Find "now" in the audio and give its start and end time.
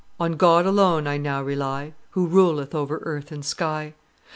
1.17-1.43